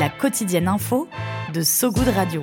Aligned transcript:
La 0.00 0.08
quotidienne 0.08 0.66
info 0.66 1.08
de 1.52 1.60
So 1.60 1.92
Good 1.92 2.08
Radio. 2.16 2.42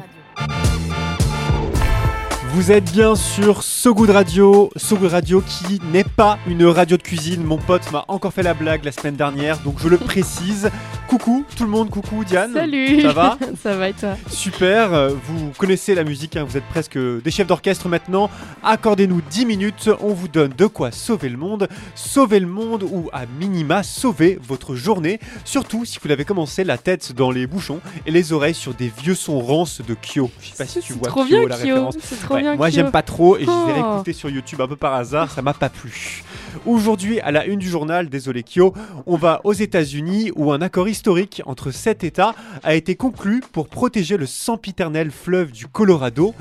Vous 2.54 2.71
êtes 2.71 2.91
bien 2.91 3.15
sur 3.15 3.63
So 3.63 3.95
Good 3.95 4.11
Radio, 4.11 4.69
So 4.75 4.95
Good 4.95 5.09
Radio 5.09 5.41
qui 5.41 5.82
n'est 5.91 6.04
pas 6.04 6.37
une 6.46 6.65
radio 6.65 6.97
de 6.97 7.01
cuisine. 7.01 7.43
Mon 7.43 7.57
pote 7.57 7.91
m'a 7.91 8.05
encore 8.09 8.32
fait 8.32 8.43
la 8.43 8.54
blague 8.54 8.83
la 8.85 8.91
semaine 8.91 9.15
dernière, 9.15 9.57
donc 9.61 9.79
je 9.79 9.87
le 9.87 9.97
précise. 9.97 10.69
Coucou 11.07 11.46
tout 11.56 11.64
le 11.64 11.70
monde, 11.70 11.89
coucou 11.89 12.25
Diane. 12.25 12.52
Salut. 12.54 13.02
Ça 13.02 13.14
va 13.14 13.38
Ça 13.64 13.78
va 13.78 13.88
et 13.89 13.93
toi 13.93 14.16
Super, 14.29 14.93
euh, 14.93 15.11
vous 15.24 15.52
connaissez 15.57 15.96
la 15.96 16.04
musique, 16.04 16.36
hein, 16.36 16.43
vous 16.43 16.57
êtes 16.57 16.66
presque 16.66 16.97
des 16.97 17.32
chefs 17.32 17.47
d'orchestre 17.47 17.88
maintenant. 17.88 18.30
Accordez-nous 18.61 19.21
10 19.30 19.46
minutes, 19.46 19.89
on 20.02 20.14
vous 20.14 20.28
donne 20.28 20.52
de 20.57 20.66
quoi 20.66 20.92
sauver 20.92 21.30
le 21.30 21.38
monde. 21.38 21.70
Sauver 21.96 22.42
le 22.42 22.47
monde 22.47 22.83
ou 22.83 23.10
à 23.14 23.25
minima 23.39 23.83
sauver 23.83 24.38
votre 24.46 24.75
journée. 24.75 25.20
Surtout 25.46 25.86
si 25.86 25.97
vous 26.02 26.10
l'avez 26.10 26.25
commencé 26.25 26.66
la 26.66 26.78
tête 26.78 27.14
dans 27.14 27.32
les 27.32 27.47
bouchons 27.47 27.80
et 28.05 28.11
les 28.11 28.33
oreilles 28.33 28.54
sur 28.54 28.74
des 28.74 28.92
vieux 29.02 29.16
sons 29.16 29.39
rances 29.39 29.82
de 29.82 29.94
Kyo. 29.96 30.30
Je 30.42 30.50
sais 30.50 30.55
pas 30.58 30.66
si 30.66 30.82
tu 30.82 30.92
vois 30.92 31.08
trop 31.08 31.21
Kyo, 31.24 31.30
bien 31.30 31.47
la 31.47 31.55
Kyo. 31.55 31.61
référence. 31.68 31.97
C'est 32.02 32.19
trop 32.19 32.33
Ouais, 32.36 32.42
bien 32.42 32.55
moi 32.58 32.69
j'aime 32.69 32.92
pas 32.92 33.02
trop 33.02 33.38
et 33.38 33.45
je 33.45 33.45
les 33.45 33.52
ai 33.52 33.55
Oh. 33.58 33.73
réécoutés 33.92 34.14
sur 34.14 34.30
YouTube 34.30 34.59
un 34.61 34.67
peu 34.67 34.75
par 34.75 34.94
hasard, 34.94 35.31
ça 35.31 35.42
m'a 35.42 35.53
pas 35.53 35.69
plu. 35.69 36.23
Aujourd'hui, 36.66 37.19
à 37.19 37.31
la 37.31 37.45
une 37.45 37.59
du 37.59 37.69
journal, 37.69 38.09
désolé 38.09 38.44
Kyo, 38.44 38.73
on 39.05 39.17
va 39.17 39.41
aux 39.44 39.53
États-Unis 39.53 40.31
où 40.36 40.52
un 40.52 40.61
accord 40.61 40.88
historique 40.88 41.41
entre 41.45 41.72
sept 41.72 42.03
États 42.03 42.36
a 42.64 42.75
été 42.75 42.95
conclu 42.95 43.41
pour 43.52 43.67
protéger 43.67 44.17
le 44.17 44.25
sempiternel 44.25 45.11
fleuve 45.11 45.52
du 45.52 45.67
Colorado. 45.67 46.33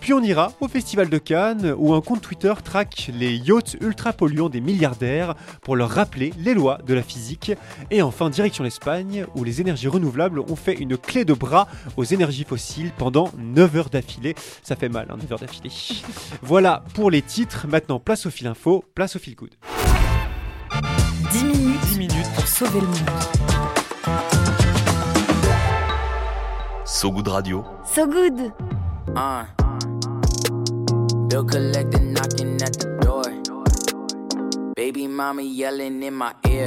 Puis 0.00 0.12
on 0.12 0.22
ira 0.22 0.52
au 0.60 0.68
Festival 0.68 1.08
de 1.08 1.18
Cannes 1.18 1.74
où 1.76 1.94
un 1.94 2.00
compte 2.00 2.20
Twitter 2.20 2.52
traque 2.62 3.10
les 3.18 3.36
yachts 3.36 3.76
ultra 3.80 4.12
polluants 4.12 4.48
des 4.48 4.60
milliardaires 4.60 5.34
pour 5.62 5.76
leur 5.76 5.90
rappeler 5.90 6.32
les 6.38 6.54
lois 6.54 6.78
de 6.86 6.94
la 6.94 7.02
physique. 7.02 7.52
Et 7.90 8.02
enfin, 8.02 8.30
direction 8.30 8.64
l'Espagne 8.64 9.26
où 9.34 9.44
les 9.44 9.60
énergies 9.60 9.88
renouvelables 9.88 10.40
ont 10.40 10.56
fait 10.56 10.74
une 10.74 10.96
clé 10.96 11.24
de 11.24 11.34
bras 11.34 11.68
aux 11.96 12.04
énergies 12.04 12.44
fossiles 12.44 12.92
pendant 12.96 13.30
9 13.38 13.76
heures 13.76 13.90
d'affilée. 13.90 14.34
Ça 14.62 14.76
fait 14.76 14.88
mal, 14.88 15.08
hein, 15.10 15.16
9 15.20 15.32
heures 15.32 15.38
d'affilée. 15.38 15.70
Voilà 16.42 16.84
pour 16.94 17.10
les 17.10 17.22
titres. 17.22 17.66
Maintenant, 17.68 17.98
place 17.98 18.26
au 18.26 18.30
fil 18.30 18.46
info, 18.46 18.84
place 18.94 19.16
au 19.16 19.18
fil 19.18 19.34
good. 19.34 19.50
10 21.32 21.44
minutes, 21.44 21.80
10 21.92 21.98
minutes. 21.98 22.26
pour 22.34 22.46
sauver 22.46 22.80
le 22.80 22.86
monde. 22.86 23.10
So 26.84 27.10
Good 27.10 27.28
Radio. 27.28 27.64
So 27.84 28.06
Good 28.06 28.52
Uh. 29.16 29.44
Bill 31.28 31.44
collector 31.44 32.00
knocking 32.00 32.60
at 32.62 32.72
the 32.78 32.98
door. 33.00 33.24
Baby 34.76 35.06
mama 35.08 35.42
yelling 35.42 36.02
in 36.02 36.14
my 36.14 36.32
ear. 36.48 36.66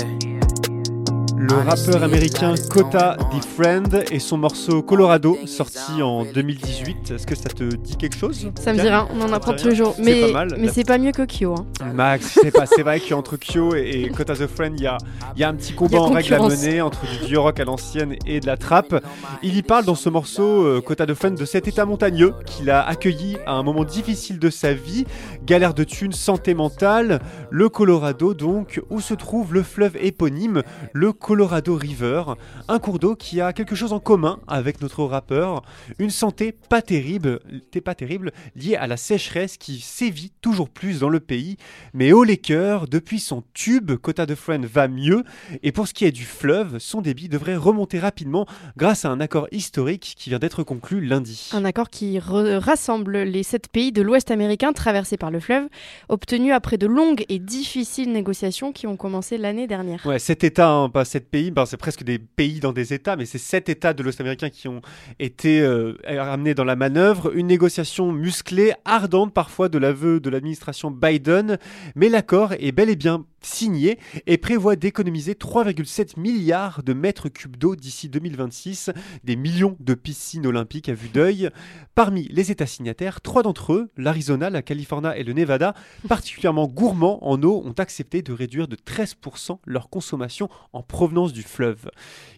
Le 1.40 1.54
rappeur 1.54 2.02
américain 2.04 2.56
Kota 2.70 3.16
Friend 3.56 4.04
et 4.12 4.18
son 4.18 4.38
morceau 4.38 4.82
Colorado, 4.82 5.38
sorti 5.46 6.02
en 6.02 6.26
2018. 6.26 7.12
Est-ce 7.12 7.28
que 7.28 7.36
ça 7.36 7.50
te 7.50 7.64
dit 7.64 7.96
quelque 7.96 8.18
chose 8.18 8.50
Ça 8.60 8.74
me 8.74 8.80
dit 8.80 8.88
rien, 8.88 9.08
on 9.16 9.22
en 9.22 9.32
apprend 9.32 9.54
tous 9.54 9.68
les 9.68 9.76
jours. 9.76 9.94
C'est 9.96 10.04
Mais, 10.04 10.22
pas 10.22 10.32
mal. 10.32 10.58
mais 10.60 10.70
c'est 10.70 10.84
pas 10.84 10.98
mieux 10.98 11.12
que 11.12 11.24
Kyo. 11.28 11.54
Hein. 11.54 11.94
Max, 11.94 12.40
c'est 12.42 12.50
pas, 12.50 12.66
c'est 12.66 12.82
vrai 12.82 13.00
qu'entre 13.00 13.38
Kyo 13.38 13.76
et, 13.76 14.04
et 14.06 14.10
Kota 14.10 14.34
the 14.34 14.48
Friend, 14.48 14.74
il 14.80 14.84
y 14.84 14.88
a, 14.88 14.98
y 15.36 15.44
a 15.44 15.50
un 15.50 15.54
petit 15.54 15.74
combat 15.74 16.00
en 16.00 16.12
règle 16.12 16.34
à 16.34 16.38
concurrence. 16.38 16.64
mener 16.64 16.82
entre 16.82 17.02
du 17.06 17.28
vieux 17.28 17.40
rock 17.40 17.60
à 17.60 17.66
l'ancienne 17.66 18.16
et 18.26 18.40
de 18.40 18.48
la 18.48 18.58
trappe. 18.58 18.96
Il 19.44 19.56
y 19.56 19.62
parle 19.62 19.86
dans 19.86 19.96
ce 19.96 20.10
morceau, 20.10 20.66
euh, 20.66 20.82
Kota 20.82 21.06
the 21.06 21.14
Friend, 21.14 21.38
de 21.38 21.46
cet 21.46 21.68
état 21.68 21.86
montagneux 21.86 22.34
qu'il 22.48 22.72
a 22.72 22.86
accueilli 22.88 23.38
à 23.46 23.54
un 23.54 23.64
moment 23.64 23.84
difficile 23.84 24.40
de 24.40 24.50
sa 24.50 24.74
vie, 24.74 25.06
galère 25.46 25.76
de 25.76 25.84
thunes, 25.84 26.14
santé 26.14 26.56
mentale, 26.56 27.20
le 27.52 27.70
Colorado 27.70 28.34
donc, 28.34 28.82
où 28.90 29.02
se 29.02 29.14
trouve 29.14 29.54
le 29.54 29.62
fleuve 29.62 29.98
éponyme, 30.02 30.64
le 30.94 31.14
Colorado 31.28 31.76
River, 31.76 32.24
un 32.70 32.80
cours 32.80 33.00
d'eau 33.00 33.18
qui 33.18 33.42
a 33.42 33.52
quelque 33.52 33.76
chose 33.76 33.92
en 33.92 34.00
commun 34.00 34.40
avec 34.48 34.80
notre 34.82 35.04
rappeur, 35.04 35.62
une 36.00 36.10
santé 36.10 36.54
pas 36.54 36.82
terrible, 36.82 37.42
pas 37.84 37.96
terrible, 37.96 38.32
liée 38.56 38.78
à 38.78 38.88
la 38.88 38.96
sécheresse 38.96 39.58
qui 39.58 39.82
sévit 39.82 40.32
toujours 40.40 40.70
plus 40.70 41.02
dans 41.02 41.10
le 41.10 41.20
pays. 41.20 41.58
Mais 41.94 42.12
les 42.26 42.38
cœurs, 42.38 42.88
depuis 42.88 43.20
son 43.20 43.44
tube, 43.54 43.92
Kota 43.98 44.26
de 44.26 44.36
Friend 44.36 44.66
va 44.66 44.88
mieux. 44.88 45.26
Et 45.64 45.74
pour 45.74 45.90
ce 45.90 45.94
qui 45.94 46.06
est 46.06 46.14
du 46.14 46.24
fleuve, 46.24 46.80
son 46.80 47.02
débit 47.02 47.28
devrait 47.28 47.58
remonter 47.58 48.00
rapidement 48.00 48.46
grâce 48.78 49.04
à 49.04 49.10
un 49.10 49.20
accord 49.20 49.50
historique 49.52 50.16
qui 50.18 50.30
vient 50.30 50.40
d'être 50.40 50.64
conclu 50.64 51.02
lundi. 51.02 51.50
Un 51.52 51.66
accord 51.66 51.90
qui 51.90 52.20
rassemble 52.20 53.18
les 53.24 53.44
sept 53.44 53.68
pays 53.68 53.92
de 53.92 54.02
l'Ouest 54.02 54.32
américain 54.32 54.72
traversés 54.72 55.18
par 55.18 55.30
le 55.32 55.42
fleuve, 55.42 55.68
obtenu 56.08 56.54
après 56.54 56.78
de 56.78 56.88
longues 56.88 57.26
et 57.28 57.38
difficiles 57.38 58.14
négociations 58.14 58.72
qui 58.72 58.88
ont 58.88 58.96
commencé 58.96 59.38
l'année 59.38 59.68
dernière. 59.68 60.06
Ouais, 60.06 60.20
sept 60.20 60.46
États, 60.46 60.70
hein, 60.70 60.90
pas 60.90 61.04
pays, 61.26 61.52
ben, 61.52 61.66
c'est 61.66 61.78
presque 61.78 62.04
des 62.04 62.20
pays 62.20 62.60
dans 62.60 62.74
des 62.74 62.94
États, 62.94 63.16
mais 63.16 63.26
c'est 63.26 63.38
sept 63.38 63.70
États 63.70 63.94
de 63.94 64.04
l'Ouest 64.04 64.22
américain 64.22 64.50
qui 64.50 64.68
ont 64.68 64.82
été 65.20 65.62
euh, 65.62 65.94
ramenés 66.08 66.54
dans 66.54 66.64
la 66.64 66.76
manœuvre. 66.76 67.36
Une 67.36 67.48
négociation 67.48 68.12
musclée, 68.12 68.74
ardente 68.86 69.34
parfois 69.34 69.70
de 69.70 69.78
l'aveu 69.78 70.20
de 70.20 70.30
l'administration 70.30 70.92
Biden, 70.92 71.58
mais 71.96 72.10
l'accord 72.10 72.54
est 72.54 72.72
bel 72.72 72.90
et 72.90 72.96
bien 72.96 73.26
signé 73.42 74.00
et 74.26 74.38
prévoit 74.38 74.76
d'économiser 74.76 75.34
3,7 75.34 76.20
milliards 76.20 76.84
de 76.84 76.94
mètres 76.94 77.30
cubes 77.30 77.58
d'eau 77.58 77.76
d'ici 77.76 78.10
2026, 78.10 78.92
des 79.24 79.36
millions 79.36 79.78
de 79.80 79.94
piscines 79.94 80.46
olympiques 80.46 80.90
à 80.90 80.94
vue 80.94 81.10
d'œil. 81.10 81.50
Parmi 81.96 82.28
les 82.30 82.52
États 82.52 82.66
signataires, 82.66 83.22
trois 83.22 83.44
d'entre 83.44 83.74
eux, 83.74 83.90
l'Arizona, 83.98 84.50
la 84.50 84.62
Californie 84.62 84.98
et 85.16 85.24
le 85.24 85.34
Nevada, 85.34 85.74
particulièrement 86.08 86.68
gourmands 86.68 87.20
en 87.28 87.42
eau, 87.44 87.62
ont 87.64 87.74
accepté 87.78 88.22
de 88.22 88.34
réduire 88.34 88.68
de 88.68 88.76
13% 88.76 89.60
leur 89.66 89.90
consommation 89.90 90.50
en 90.74 90.82
provenance 90.82 91.34
du 91.34 91.44
fleuve. 91.44 91.90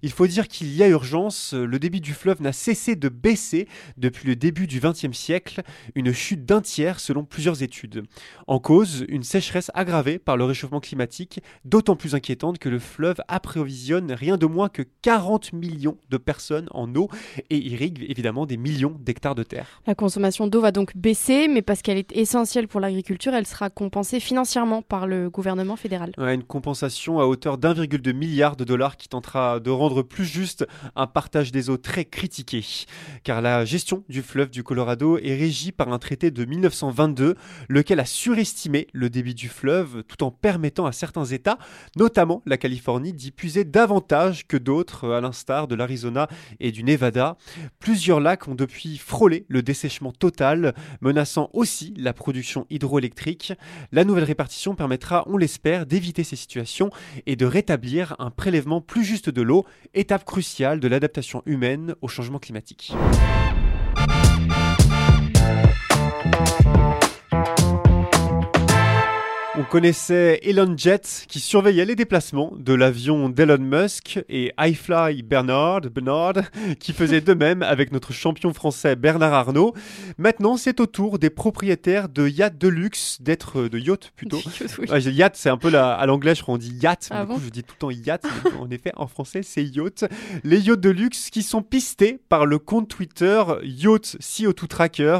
Il 0.01 0.11
faut 0.11 0.27
dire 0.27 0.47
qu'il 0.47 0.73
y 0.75 0.83
a 0.83 0.87
urgence, 0.87 1.53
le 1.53 1.79
débit 1.79 2.01
du 2.01 2.13
fleuve 2.13 2.41
n'a 2.41 2.53
cessé 2.53 2.95
de 2.95 3.09
baisser 3.09 3.67
depuis 3.97 4.27
le 4.27 4.35
début 4.35 4.67
du 4.67 4.79
XXe 4.79 5.17
siècle, 5.17 5.61
une 5.95 6.11
chute 6.11 6.45
d'un 6.45 6.61
tiers 6.61 6.99
selon 6.99 7.23
plusieurs 7.23 7.63
études. 7.63 8.03
En 8.47 8.59
cause, 8.59 9.05
une 9.07 9.23
sécheresse 9.23 9.71
aggravée 9.73 10.19
par 10.19 10.37
le 10.37 10.45
réchauffement 10.45 10.79
climatique, 10.79 10.88
d'autant 11.65 11.95
plus 11.95 12.15
inquiétante 12.15 12.59
que 12.59 12.69
le 12.69 12.79
fleuve 12.79 13.17
approvisionne 13.27 14.11
rien 14.11 14.37
de 14.37 14.45
moins 14.45 14.69
que 14.69 14.83
40 15.01 15.53
millions 15.53 15.97
de 16.09 16.17
personnes 16.17 16.67
en 16.71 16.93
eau 16.95 17.09
et 17.49 17.57
irrigue 17.57 18.05
évidemment 18.07 18.45
des 18.45 18.57
millions 18.57 18.95
d'hectares 18.99 19.35
de 19.35 19.43
terre. 19.43 19.81
La 19.87 19.95
consommation 19.95 20.47
d'eau 20.47 20.61
va 20.61 20.71
donc 20.71 20.95
baisser, 20.95 21.47
mais 21.47 21.61
parce 21.61 21.81
qu'elle 21.81 21.97
est 21.97 22.15
essentielle 22.15 22.67
pour 22.67 22.79
l'agriculture, 22.79 23.33
elle 23.33 23.47
sera 23.47 23.69
compensée 23.69 24.19
financièrement 24.19 24.81
par 24.81 25.07
le 25.07 25.29
gouvernement 25.29 25.75
fédéral. 25.75 26.11
Ouais, 26.17 26.35
une 26.35 26.43
compensation 26.43 27.19
à 27.19 27.25
hauteur 27.25 27.57
d'1,2 27.57 28.13
milliard 28.13 28.55
de 28.55 28.63
dollars 28.63 28.97
qui 28.97 29.07
tentera 29.07 29.59
de 29.59 29.69
rendre 29.69 30.01
plus 30.01 30.25
juste 30.25 30.65
un 30.95 31.07
partage 31.07 31.51
des 31.51 31.69
eaux 31.69 31.77
très 31.77 32.05
critiqué. 32.05 32.63
Car 33.23 33.41
la 33.41 33.65
gestion 33.65 34.03
du 34.09 34.21
fleuve 34.21 34.49
du 34.49 34.63
Colorado 34.63 35.17
est 35.17 35.35
régie 35.35 35.71
par 35.71 35.91
un 35.91 35.99
traité 35.99 36.31
de 36.31 36.45
1922, 36.45 37.35
lequel 37.67 37.99
a 37.99 38.05
surestimé 38.05 38.87
le 38.93 39.09
débit 39.09 39.35
du 39.35 39.49
fleuve 39.49 40.03
tout 40.03 40.23
en 40.23 40.31
permettant 40.31 40.78
à 40.85 40.91
certains 40.91 41.25
États, 41.25 41.57
notamment 41.95 42.41
la 42.45 42.57
Californie, 42.57 43.13
d'y 43.13 43.31
puiser 43.31 43.63
davantage 43.63 44.47
que 44.47 44.57
d'autres, 44.57 45.11
à 45.11 45.21
l'instar 45.21 45.67
de 45.67 45.75
l'Arizona 45.75 46.27
et 46.59 46.71
du 46.71 46.83
Nevada. 46.83 47.37
Plusieurs 47.79 48.19
lacs 48.19 48.47
ont 48.47 48.55
depuis 48.55 48.97
frôlé 48.97 49.45
le 49.47 49.61
dessèchement 49.61 50.11
total, 50.11 50.73
menaçant 51.01 51.49
aussi 51.53 51.93
la 51.97 52.13
production 52.13 52.65
hydroélectrique. 52.69 53.53
La 53.91 54.03
nouvelle 54.03 54.23
répartition 54.23 54.75
permettra, 54.75 55.23
on 55.27 55.37
l'espère, 55.37 55.85
d'éviter 55.85 56.23
ces 56.23 56.35
situations 56.35 56.89
et 57.25 57.35
de 57.35 57.45
rétablir 57.45 58.15
un 58.19 58.31
prélèvement 58.31 58.81
plus 58.81 59.03
juste 59.03 59.29
de 59.29 59.41
l'eau, 59.41 59.65
étape 59.93 60.25
cruciale 60.25 60.79
de 60.79 60.87
l'adaptation 60.87 61.43
humaine 61.45 61.95
au 62.01 62.07
changement 62.07 62.39
climatique. 62.39 62.93
On 69.59 69.63
connaissait 69.63 70.39
Elon 70.43 70.73
Jet 70.77 71.25
qui 71.27 71.41
surveillait 71.41 71.83
les 71.83 71.97
déplacements 71.97 72.53
de 72.57 72.73
l'avion 72.73 73.27
d'Elon 73.27 73.57
Musk 73.57 74.23
et 74.29 74.53
iFly 74.57 75.21
Bernard, 75.21 75.81
Bernard 75.81 76.49
qui 76.79 76.93
faisait 76.93 77.19
de 77.19 77.33
même 77.33 77.61
avec 77.61 77.91
notre 77.91 78.13
champion 78.13 78.53
français 78.53 78.95
Bernard 78.95 79.33
Arnault. 79.33 79.73
Maintenant, 80.17 80.55
c'est 80.55 80.79
au 80.79 80.85
tour 80.85 81.19
des 81.19 81.29
propriétaires 81.29 82.07
de 82.07 82.25
yachts 82.25 82.57
de 82.57 82.69
luxe 82.69 83.17
d'être 83.19 83.67
de 83.67 83.77
yacht 83.77 84.11
plutôt. 84.15 84.39
Ouais, 84.89 85.01
yacht, 85.01 85.35
c'est 85.35 85.49
un 85.49 85.57
peu 85.57 85.69
la, 85.69 85.93
à 85.93 86.05
l'anglais, 86.05 86.35
je 86.35 86.41
crois 86.41 86.55
on 86.55 86.57
dit 86.57 86.71
yacht, 86.81 87.09
Ah 87.11 87.25
du 87.25 87.33
coup 87.33 87.41
je 87.43 87.49
dis 87.49 87.63
tout 87.63 87.73
le 87.75 87.79
temps 87.79 87.91
yacht. 87.91 88.23
en 88.57 88.69
effet, 88.69 88.93
en 88.95 89.07
français, 89.07 89.41
c'est 89.43 89.65
yacht. 89.65 90.05
Les 90.45 90.61
yachts 90.61 90.79
de 90.79 90.89
luxe 90.89 91.29
qui 91.29 91.43
sont 91.43 91.63
pistés 91.63 92.21
par 92.29 92.45
le 92.45 92.59
compte 92.59 92.87
Twitter 92.87 93.43
Yacht 93.63 94.15
CO2 94.21 94.67
Tracker, 94.67 95.19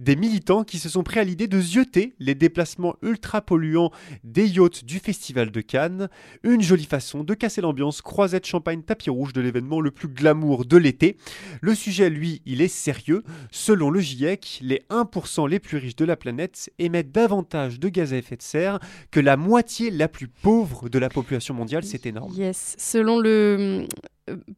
des 0.00 0.16
militants 0.16 0.64
qui 0.64 0.80
se 0.80 0.88
sont 0.88 1.04
pris 1.04 1.20
à 1.20 1.24
l'idée 1.24 1.46
de 1.46 1.60
zioter 1.60 2.14
les 2.18 2.34
déplacements 2.34 2.96
ultra 3.00 3.42
polluants 3.42 3.75
des 4.24 4.48
yachts 4.48 4.84
du 4.84 4.98
Festival 4.98 5.50
de 5.50 5.60
Cannes. 5.60 6.08
Une 6.42 6.62
jolie 6.62 6.84
façon 6.84 7.24
de 7.24 7.34
casser 7.34 7.60
l'ambiance 7.60 8.02
croisette 8.02 8.46
champagne 8.46 8.82
tapis 8.82 9.10
rouge 9.10 9.32
de 9.32 9.40
l'événement 9.40 9.80
le 9.80 9.90
plus 9.90 10.08
glamour 10.08 10.64
de 10.64 10.76
l'été. 10.76 11.16
Le 11.60 11.74
sujet, 11.74 12.10
lui, 12.10 12.42
il 12.46 12.60
est 12.60 12.68
sérieux. 12.68 13.22
Selon 13.50 13.90
le 13.90 14.00
GIEC, 14.00 14.60
les 14.62 14.82
1% 14.90 15.48
les 15.48 15.58
plus 15.58 15.78
riches 15.78 15.96
de 15.96 16.04
la 16.04 16.16
planète 16.16 16.70
émettent 16.78 17.12
davantage 17.12 17.80
de 17.80 17.88
gaz 17.88 18.12
à 18.12 18.16
effet 18.16 18.36
de 18.36 18.42
serre 18.42 18.78
que 19.10 19.20
la 19.20 19.36
moitié 19.36 19.90
la 19.90 20.08
plus 20.08 20.28
pauvre 20.28 20.88
de 20.88 20.98
la 20.98 21.08
population 21.08 21.54
mondiale. 21.54 21.84
C'est 21.84 22.06
énorme. 22.06 22.32
Yes. 22.34 22.74
Selon 22.78 23.18
le, 23.18 23.86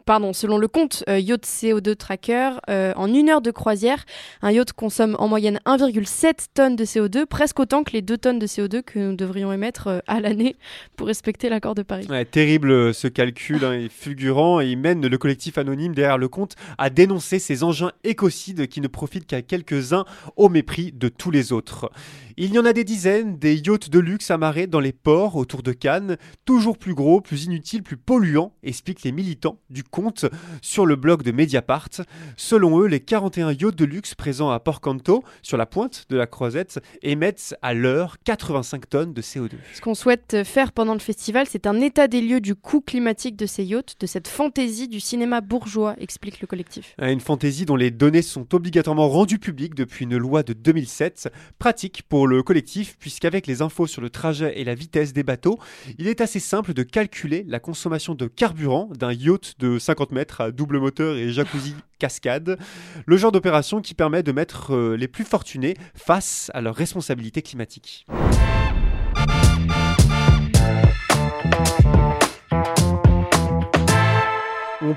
pardon, 0.04 0.32
selon 0.32 0.58
le 0.58 0.68
compte 0.68 1.04
euh, 1.08 1.18
Yacht 1.18 1.44
CO2 1.44 1.94
Tracker, 1.96 2.50
euh, 2.68 2.92
en 2.96 3.12
une 3.12 3.28
heure 3.28 3.42
de 3.42 3.50
croisière, 3.50 4.04
un 4.42 4.50
yacht 4.50 4.72
consomme 4.72 5.16
en 5.18 5.28
moyenne 5.28 5.60
1,7 5.66 6.46
tonnes 6.54 6.76
de 6.76 6.84
CO2, 6.84 7.26
presque 7.26 7.60
autant 7.60 7.84
que 7.84 7.92
les 7.92 8.02
2 8.02 8.18
tonnes 8.18 8.38
de 8.38 8.46
CO2 8.46 8.82
que 8.82 8.98
nous 8.98 9.16
devrions 9.16 9.52
émettre 9.52 9.88
euh, 9.88 9.98
à 10.06 10.20
l'année 10.20 10.56
pour 10.96 11.06
respecter 11.06 11.48
l'accord 11.48 11.74
de 11.74 11.82
Paris. 11.82 12.06
Terrible 12.30 12.70
euh, 12.70 12.92
ce 12.92 13.08
calcul 13.08 13.64
hein, 13.64 13.86
fulgurant 13.90 14.60
et 14.60 14.68
il 14.68 14.78
mène 14.78 15.06
le 15.06 15.18
collectif 15.18 15.58
anonyme 15.58 15.94
derrière 15.94 16.18
le 16.18 16.28
compte 16.28 16.56
à 16.78 16.90
dénoncer 16.90 17.38
ces 17.38 17.64
engins 17.64 17.92
écocides 18.04 18.66
qui 18.68 18.80
ne 18.80 18.88
profitent 18.88 19.26
qu'à 19.26 19.42
quelques-uns 19.42 20.04
au 20.36 20.48
mépris 20.48 20.92
de 20.92 21.08
tous 21.08 21.30
les 21.30 21.52
autres. 21.52 21.90
Il 22.40 22.54
y 22.54 22.58
en 22.60 22.64
a 22.64 22.72
des 22.72 22.84
dizaines, 22.84 23.36
des 23.36 23.56
yachts 23.56 23.90
de 23.90 23.98
luxe 23.98 24.30
amarrés 24.30 24.68
dans 24.68 24.78
les 24.78 24.92
ports 24.92 25.34
autour 25.34 25.64
de 25.64 25.72
Cannes, 25.72 26.16
toujours 26.44 26.78
plus 26.78 26.94
gros, 26.94 27.20
plus 27.20 27.46
inutiles, 27.46 27.82
plus 27.82 27.96
polluants, 27.96 28.52
expliquent 28.62 29.02
les 29.02 29.10
militants 29.10 29.58
du 29.70 29.82
compte 29.82 30.24
sur 30.62 30.86
le 30.86 30.94
blog 30.94 31.24
de 31.24 31.32
Mediapart. 31.32 31.88
Selon 32.36 32.80
eux, 32.80 32.86
les 32.86 33.00
41 33.00 33.50
yachts 33.50 33.74
de 33.74 33.84
luxe 33.84 34.14
présents 34.14 34.50
à 34.50 34.60
Port 34.60 34.80
Canto, 34.80 35.24
sur 35.42 35.56
la 35.56 35.66
pointe 35.66 36.04
de 36.10 36.16
la 36.16 36.28
croisette, 36.28 36.78
émettent 37.02 37.56
à 37.60 37.74
l'heure 37.74 38.18
85 38.22 38.88
tonnes 38.88 39.12
de 39.14 39.20
CO2. 39.20 39.54
Ce 39.74 39.80
qu'on 39.80 39.96
souhaite 39.96 40.44
faire 40.44 40.70
pendant 40.70 40.94
le 40.94 41.00
festival, 41.00 41.48
c'est 41.50 41.66
un 41.66 41.80
état 41.80 42.06
des 42.06 42.20
lieux 42.20 42.40
du 42.40 42.54
coût 42.54 42.80
climatique 42.80 43.34
de 43.34 43.46
ces 43.46 43.64
yachts, 43.64 43.96
de 43.98 44.06
cette 44.06 44.28
fantaisie 44.28 44.86
du 44.86 45.00
cinéma 45.00 45.40
bourgeois, 45.40 45.96
explique 45.98 46.40
le 46.40 46.46
collectif. 46.46 46.94
Une 47.00 47.18
fantaisie 47.18 47.64
dont 47.64 47.74
les 47.74 47.90
données 47.90 48.22
sont 48.22 48.54
obligatoirement 48.54 49.08
rendues 49.08 49.40
publiques 49.40 49.74
depuis 49.74 50.04
une 50.04 50.16
loi 50.16 50.44
de 50.44 50.52
2007, 50.52 51.32
pratique 51.58 52.04
pour 52.08 52.27
le 52.28 52.42
collectif 52.42 52.96
puisqu'avec 52.98 53.46
les 53.46 53.62
infos 53.62 53.86
sur 53.86 54.00
le 54.00 54.10
trajet 54.10 54.60
et 54.60 54.64
la 54.64 54.74
vitesse 54.74 55.12
des 55.12 55.22
bateaux, 55.22 55.58
il 55.98 56.06
est 56.06 56.20
assez 56.20 56.40
simple 56.40 56.74
de 56.74 56.82
calculer 56.82 57.44
la 57.48 57.58
consommation 57.58 58.14
de 58.14 58.26
carburant 58.26 58.88
d'un 58.94 59.12
yacht 59.12 59.54
de 59.58 59.78
50 59.78 60.12
mètres 60.12 60.40
à 60.40 60.50
double 60.52 60.78
moteur 60.78 61.16
et 61.16 61.30
jacuzzi 61.30 61.74
cascade, 61.98 62.58
le 63.06 63.16
genre 63.16 63.32
d'opération 63.32 63.80
qui 63.80 63.94
permet 63.94 64.22
de 64.22 64.32
mettre 64.32 64.74
euh, 64.74 64.96
les 64.96 65.08
plus 65.08 65.24
fortunés 65.24 65.74
face 65.94 66.50
à 66.54 66.60
leurs 66.60 66.76
responsabilités 66.76 67.42
climatiques. 67.42 68.06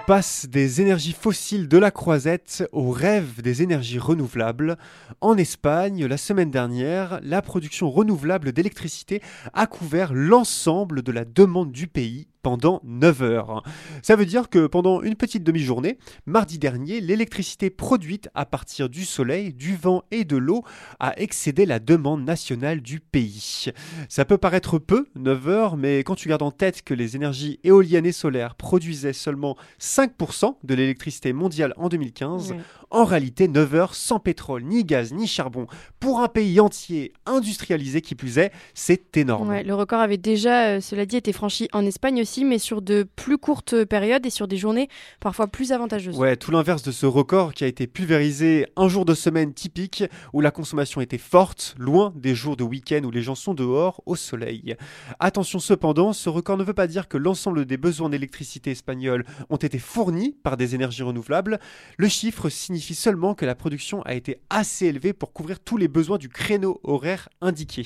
Passe 0.05 0.47
des 0.49 0.81
énergies 0.81 1.13
fossiles 1.13 1.67
de 1.67 1.77
la 1.77 1.91
croisette 1.91 2.67
au 2.71 2.91
rêve 2.91 3.41
des 3.41 3.61
énergies 3.61 3.99
renouvelables. 3.99 4.77
En 5.21 5.37
Espagne, 5.37 6.05
la 6.05 6.17
semaine 6.17 6.51
dernière, 6.51 7.19
la 7.23 7.41
production 7.41 7.89
renouvelable 7.89 8.51
d'électricité 8.51 9.21
a 9.53 9.67
couvert 9.67 10.13
l'ensemble 10.13 11.03
de 11.03 11.11
la 11.11 11.25
demande 11.25 11.71
du 11.71 11.87
pays 11.87 12.27
pendant 12.41 12.81
9 12.83 13.21
heures. 13.23 13.63
Ça 14.01 14.15
veut 14.15 14.25
dire 14.25 14.49
que 14.49 14.67
pendant 14.67 15.01
une 15.01 15.15
petite 15.15 15.43
demi-journée, 15.43 15.97
mardi 16.25 16.57
dernier, 16.59 17.01
l'électricité 17.01 17.69
produite 17.69 18.29
à 18.35 18.45
partir 18.45 18.89
du 18.89 19.05
soleil, 19.05 19.53
du 19.53 19.75
vent 19.75 20.03
et 20.11 20.23
de 20.25 20.37
l'eau 20.37 20.63
a 20.99 21.19
excédé 21.19 21.65
la 21.65 21.79
demande 21.79 22.23
nationale 22.23 22.81
du 22.81 22.99
pays. 22.99 23.65
Ça 24.09 24.25
peut 24.25 24.37
paraître 24.37 24.79
peu, 24.79 25.07
9 25.15 25.47
heures, 25.47 25.77
mais 25.77 25.99
quand 25.99 26.15
tu 26.15 26.29
gardes 26.29 26.41
en 26.41 26.51
tête 26.51 26.81
que 26.83 26.93
les 26.93 27.15
énergies 27.15 27.59
éoliennes 27.63 28.05
et 28.05 28.11
solaires 28.11 28.55
produisaient 28.55 29.13
seulement 29.13 29.55
5% 29.79 30.55
de 30.63 30.73
l'électricité 30.75 31.33
mondiale 31.33 31.73
en 31.77 31.89
2015, 31.89 32.51
Ouais. 32.51 32.57
en 32.89 33.03
réalité 33.05 33.47
9 33.47 33.75
heures 33.75 33.95
sans 33.95 34.19
pétrole, 34.19 34.63
ni 34.63 34.83
gaz, 34.83 35.11
ni 35.13 35.27
charbon, 35.27 35.67
pour 35.99 36.21
un 36.21 36.27
pays 36.27 36.59
entier 36.59 37.13
industrialisé 37.25 38.01
qui 38.01 38.15
plus 38.15 38.37
est, 38.37 38.51
c'est 38.73 39.17
énorme. 39.17 39.49
Ouais, 39.49 39.63
le 39.63 39.75
record 39.75 39.99
avait 39.99 40.17
déjà, 40.17 40.67
euh, 40.67 40.81
cela 40.81 41.05
dit, 41.05 41.17
été 41.17 41.33
franchi 41.33 41.67
en 41.73 41.85
Espagne 41.85 42.21
aussi, 42.21 42.30
mais 42.39 42.59
sur 42.59 42.81
de 42.81 43.07
plus 43.15 43.37
courtes 43.37 43.83
périodes 43.85 44.25
et 44.25 44.29
sur 44.29 44.47
des 44.47 44.57
journées 44.57 44.87
parfois 45.19 45.47
plus 45.47 45.71
avantageuses. 45.71 46.17
Ouais, 46.17 46.37
tout 46.37 46.51
l'inverse 46.51 46.83
de 46.83 46.91
ce 46.91 47.05
record 47.05 47.53
qui 47.53 47.63
a 47.63 47.67
été 47.67 47.87
pulvérisé 47.87 48.67
un 48.75 48.87
jour 48.87 49.05
de 49.05 49.13
semaine 49.13 49.53
typique 49.53 50.03
où 50.33 50.41
la 50.41 50.51
consommation 50.51 51.01
était 51.01 51.17
forte, 51.17 51.75
loin 51.77 52.13
des 52.15 52.33
jours 52.33 52.55
de 52.55 52.63
week-end 52.63 53.01
où 53.03 53.11
les 53.11 53.21
gens 53.21 53.35
sont 53.35 53.53
dehors 53.53 54.01
au 54.05 54.15
soleil. 54.15 54.75
Attention 55.19 55.59
cependant, 55.59 56.13
ce 56.13 56.29
record 56.29 56.57
ne 56.57 56.63
veut 56.63 56.73
pas 56.73 56.87
dire 56.87 57.07
que 57.07 57.17
l'ensemble 57.17 57.65
des 57.65 57.77
besoins 57.77 58.09
d'électricité 58.09 58.71
espagnols 58.71 59.25
ont 59.49 59.57
été 59.57 59.79
fournis 59.79 60.35
par 60.43 60.57
des 60.57 60.75
énergies 60.75 61.03
renouvelables. 61.03 61.59
Le 61.97 62.07
chiffre 62.07 62.49
signifie 62.49 62.95
seulement 62.95 63.35
que 63.35 63.45
la 63.45 63.55
production 63.55 64.01
a 64.03 64.13
été 64.13 64.39
assez 64.49 64.87
élevée 64.87 65.13
pour 65.13 65.33
couvrir 65.33 65.59
tous 65.59 65.77
les 65.77 65.87
besoins 65.87 66.17
du 66.17 66.29
créneau 66.29 66.79
horaire 66.83 67.29
indiqué. 67.41 67.85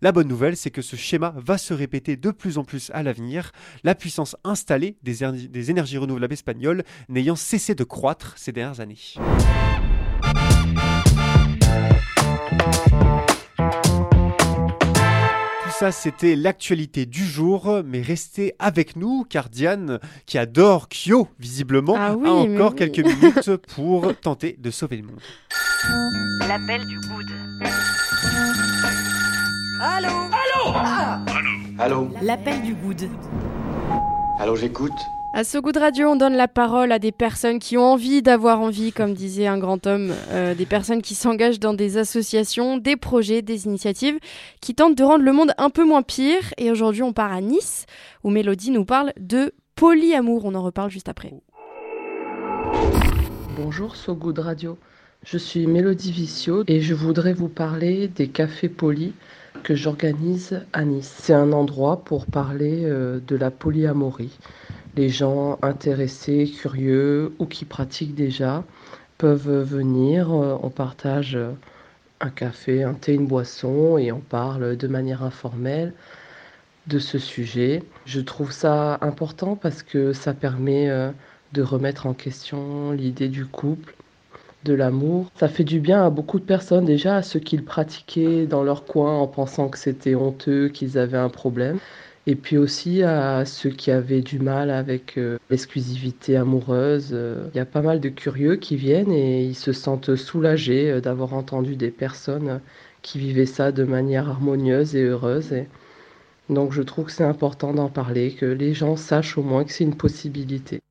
La 0.00 0.12
bonne 0.12 0.28
nouvelle, 0.28 0.56
c'est 0.56 0.70
que 0.70 0.82
ce 0.82 0.96
schéma 0.96 1.34
va 1.36 1.58
se 1.58 1.74
répéter 1.74 2.16
de 2.16 2.30
plus 2.30 2.58
en 2.58 2.64
plus 2.64 2.90
à 2.94 3.02
l'avenir, 3.02 3.52
la 3.82 3.94
puissance 3.94 4.36
installée 4.44 4.96
des, 5.02 5.22
éner- 5.24 5.48
des 5.48 5.70
énergies 5.70 5.98
renouvelables 5.98 6.32
espagnoles 6.34 6.84
n'ayant 7.08 7.36
cessé 7.36 7.74
de 7.74 7.84
croître 7.84 8.34
ces 8.36 8.52
dernières 8.52 8.80
années. 8.80 8.98
Tout 15.64 15.70
ça, 15.78 15.90
c'était 15.92 16.36
l'actualité 16.36 17.06
du 17.06 17.24
jour, 17.24 17.82
mais 17.84 18.00
restez 18.02 18.54
avec 18.58 18.96
nous, 18.96 19.24
car 19.28 19.48
Diane, 19.48 19.98
qui 20.26 20.38
adore 20.38 20.88
Kyo, 20.88 21.28
visiblement, 21.40 21.96
Ah 21.98 22.14
oui, 22.14 22.28
a 22.28 22.32
encore 22.32 22.72
oui. 22.72 22.76
quelques 22.90 22.98
minutes 23.06 23.56
pour 23.74 24.14
tenter 24.20 24.56
de 24.58 24.70
sauver 24.70 24.98
le 24.98 25.04
monde. 25.04 25.20
L'appel 26.48 26.86
du 26.86 26.96
good. 27.00 27.26
Allô? 31.78 32.08
L'appel 32.22 32.62
du 32.62 32.74
good. 32.74 33.08
Allô, 34.36 34.56
j'écoute 34.56 34.92
À 35.32 35.44
ce 35.44 35.58
goût 35.58 35.70
de 35.70 35.78
radio, 35.78 36.08
on 36.08 36.16
donne 36.16 36.34
la 36.34 36.48
parole 36.48 36.90
à 36.90 36.98
des 36.98 37.12
personnes 37.12 37.60
qui 37.60 37.78
ont 37.78 37.92
envie 37.92 38.20
d'avoir 38.20 38.60
envie, 38.60 38.90
comme 38.90 39.14
disait 39.14 39.46
un 39.46 39.58
grand 39.58 39.86
homme, 39.86 40.12
euh, 40.30 40.54
des 40.54 40.66
personnes 40.66 41.02
qui 41.02 41.14
s'engagent 41.14 41.60
dans 41.60 41.72
des 41.72 41.98
associations, 41.98 42.76
des 42.76 42.96
projets, 42.96 43.42
des 43.42 43.66
initiatives, 43.66 44.18
qui 44.60 44.74
tentent 44.74 44.98
de 44.98 45.04
rendre 45.04 45.22
le 45.24 45.32
monde 45.32 45.52
un 45.56 45.70
peu 45.70 45.84
moins 45.84 46.02
pire. 46.02 46.52
Et 46.58 46.72
aujourd'hui, 46.72 47.04
on 47.04 47.12
part 47.12 47.32
à 47.32 47.40
Nice, 47.40 47.86
où 48.24 48.30
Mélodie 48.30 48.72
nous 48.72 48.84
parle 48.84 49.12
de 49.20 49.52
polyamour. 49.76 50.44
On 50.44 50.54
en 50.56 50.62
reparle 50.64 50.90
juste 50.90 51.08
après. 51.08 51.32
Bonjour 53.56 53.94
So 53.94 54.16
Good 54.16 54.40
Radio, 54.40 54.78
je 55.22 55.38
suis 55.38 55.68
Mélodie 55.68 56.10
Vicio 56.10 56.64
et 56.66 56.80
je 56.80 56.92
voudrais 56.92 57.34
vous 57.34 57.48
parler 57.48 58.08
des 58.08 58.26
cafés 58.26 58.68
polis 58.68 59.12
que 59.62 59.74
j'organise 59.74 60.64
à 60.72 60.84
Nice. 60.84 61.12
C'est 61.18 61.34
un 61.34 61.52
endroit 61.52 62.04
pour 62.04 62.26
parler 62.26 62.84
euh, 62.84 63.20
de 63.26 63.36
la 63.36 63.50
polyamorie. 63.50 64.38
Les 64.96 65.08
gens 65.08 65.58
intéressés, 65.62 66.50
curieux 66.60 67.34
ou 67.38 67.46
qui 67.46 67.64
pratiquent 67.64 68.14
déjà 68.14 68.64
peuvent 69.18 69.62
venir, 69.62 70.30
euh, 70.32 70.58
on 70.62 70.70
partage 70.70 71.38
un 72.20 72.30
café, 72.30 72.82
un 72.82 72.94
thé, 72.94 73.14
une 73.14 73.26
boisson 73.26 73.98
et 73.98 74.12
on 74.12 74.20
parle 74.20 74.76
de 74.76 74.88
manière 74.88 75.22
informelle 75.22 75.92
de 76.86 76.98
ce 76.98 77.18
sujet. 77.18 77.82
Je 78.04 78.20
trouve 78.20 78.52
ça 78.52 78.98
important 79.00 79.56
parce 79.56 79.82
que 79.82 80.12
ça 80.12 80.34
permet 80.34 80.88
euh, 80.88 81.10
de 81.52 81.62
remettre 81.62 82.06
en 82.06 82.14
question 82.14 82.92
l'idée 82.92 83.28
du 83.28 83.46
couple, 83.46 83.94
de 84.64 84.74
l'amour. 84.74 85.30
Ça 85.36 85.48
fait 85.48 85.64
du 85.64 85.80
bien 85.80 86.04
à 86.04 86.10
beaucoup 86.10 86.38
de 86.40 86.44
personnes, 86.44 86.84
déjà 86.84 87.16
à 87.16 87.22
ceux 87.22 87.40
qui 87.40 87.56
le 87.56 87.64
pratiquaient 87.64 88.46
dans 88.46 88.62
leur 88.62 88.84
coin 88.86 89.18
en 89.18 89.26
pensant 89.28 89.68
que 89.68 89.78
c'était 89.78 90.14
honteux, 90.14 90.68
qu'ils 90.68 90.98
avaient 90.98 91.18
un 91.18 91.28
problème. 91.30 91.80
Et 92.26 92.36
puis 92.36 92.56
aussi 92.56 93.02
à 93.02 93.44
ceux 93.44 93.70
qui 93.70 93.90
avaient 93.90 94.22
du 94.22 94.38
mal 94.38 94.70
avec 94.70 95.18
euh, 95.18 95.38
l'exclusivité 95.50 96.36
amoureuse. 96.36 97.10
Euh, 97.12 97.48
Il 97.54 97.58
y 97.58 97.60
a 97.60 97.66
pas 97.66 97.82
mal 97.82 98.00
de 98.00 98.08
curieux 98.08 98.56
qui 98.56 98.76
viennent 98.76 99.12
et 99.12 99.44
ils 99.44 99.54
se 99.54 99.72
sentent 99.72 100.16
soulagés 100.16 100.90
euh, 100.90 101.00
d'avoir 101.00 101.34
entendu 101.34 101.76
des 101.76 101.90
personnes 101.90 102.60
qui 103.02 103.18
vivaient 103.18 103.46
ça 103.46 103.72
de 103.72 103.84
manière 103.84 104.28
harmonieuse 104.30 104.96
et 104.96 105.02
heureuse. 105.04 105.52
Et 105.52 105.68
Donc 106.48 106.72
je 106.72 106.82
trouve 106.82 107.06
que 107.06 107.12
c'est 107.12 107.24
important 107.24 107.74
d'en 107.74 107.90
parler, 107.90 108.34
que 108.34 108.46
les 108.46 108.74
gens 108.74 108.96
sachent 108.96 109.38
au 109.38 109.42
moins 109.42 109.64
que 109.64 109.72
c'est 109.72 109.84
une 109.84 109.96
possibilité. 109.96 110.83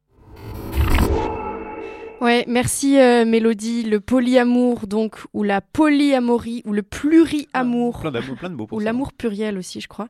Ouais, 2.24 2.46
merci 2.48 2.98
euh, 2.98 3.25
Mélodie. 3.25 3.84
Le 3.84 4.00
polyamour, 4.00 4.88
donc, 4.88 5.18
ou 5.34 5.44
la 5.44 5.60
polyamorie, 5.60 6.62
ou 6.63 6.72
le 6.72 6.82
pluriamour. 6.82 8.00
Plein 8.00 8.12
d'amour, 8.12 8.38
plein 8.38 8.50
de 8.50 8.56
mots 8.56 8.65
pour 8.65 8.77
ou 8.77 8.80
l'amour 8.80 9.12
pluriel 9.12 9.58
aussi, 9.58 9.82
je 9.82 9.89
crois. 9.89 10.08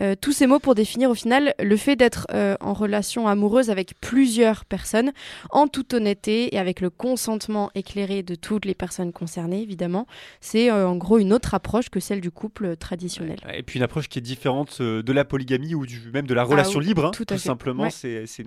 Euh, 0.00 0.16
tous 0.20 0.32
ces 0.32 0.48
mots 0.48 0.58
pour 0.58 0.74
définir 0.74 1.08
au 1.08 1.14
final 1.14 1.54
le 1.60 1.76
fait 1.76 1.94
d'être 1.94 2.26
euh, 2.32 2.56
en 2.60 2.72
relation 2.72 3.28
amoureuse 3.28 3.70
avec 3.70 3.94
plusieurs 4.00 4.64
personnes, 4.64 5.12
en 5.50 5.68
toute 5.68 5.94
honnêteté 5.94 6.52
et 6.52 6.58
avec 6.58 6.80
le 6.80 6.90
consentement 6.90 7.70
éclairé 7.76 8.24
de 8.24 8.34
toutes 8.34 8.64
les 8.64 8.74
personnes 8.74 9.12
concernées, 9.12 9.62
évidemment. 9.62 10.08
C'est 10.40 10.68
en 10.72 10.96
gros 10.96 11.18
une 11.18 11.32
autre 11.32 11.54
approche 11.54 11.90
que 11.90 12.00
celle 12.00 12.20
du 12.20 12.32
couple 12.32 12.76
traditionnel. 12.76 13.38
Et 13.54 13.62
puis 13.62 13.78
une 13.78 13.84
approche 13.84 14.08
qui 14.08 14.18
est 14.18 14.22
différente 14.22 14.82
de 14.82 15.12
la 15.12 15.24
polygamie 15.24 15.76
ou 15.76 15.86
du, 15.86 16.10
même 16.12 16.26
de 16.26 16.34
la 16.34 16.42
relation 16.42 16.80
oui, 16.80 16.86
libre, 16.86 17.04
hein, 17.04 17.10
tout 17.12 17.38
simplement. 17.38 17.84
Ouais. 17.84 17.90
C'est 17.90 18.44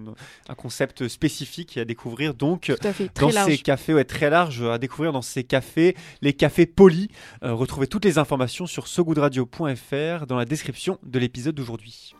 un 0.49 0.55
concept 0.55 1.07
spécifique 1.07 1.77
à 1.77 1.85
découvrir. 1.85 2.33
Donc, 2.33 2.63
Tout 2.63 2.85
à 2.85 2.91
fait, 2.91 3.04
dans 3.07 3.27
très 3.27 3.31
large. 3.31 3.51
ces 3.51 3.57
cafés, 3.57 3.93
ouais, 3.93 4.03
très 4.03 4.29
large 4.29 4.61
à 4.61 4.77
découvrir 4.77 5.11
dans 5.11 5.21
ces 5.21 5.43
cafés, 5.43 5.95
les 6.21 6.33
cafés 6.33 6.65
polis. 6.65 7.07
Euh, 7.43 7.53
retrouvez 7.53 7.87
toutes 7.87 8.05
les 8.05 8.17
informations 8.17 8.65
sur 8.65 8.87
sogoodradio.fr 8.87 10.25
dans 10.27 10.37
la 10.37 10.45
description 10.45 10.97
de 11.03 11.19
l'épisode 11.19 11.55
d'aujourd'hui. 11.55 12.13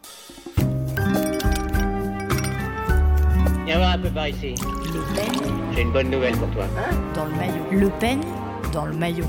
Viens 3.65 3.77
voir 3.77 3.93
un 3.93 3.99
peu 3.99 4.09
par 4.09 4.27
ici. 4.27 4.53
J'ai 5.73 5.81
une 5.81 5.91
bonne 5.91 6.09
nouvelle 6.09 6.37
pour 6.37 6.49
toi. 6.51 6.65
Dans 7.15 7.25
le 7.25 7.31
maillot. 7.31 7.65
Le 7.71 7.89
peigne 7.99 8.21
dans 8.71 8.85
le 8.85 8.93
maillot. 8.93 9.25